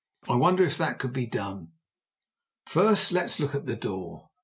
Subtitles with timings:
[0.27, 1.73] I wonder if that could be done."
[2.65, 4.31] "First, let's look at the door."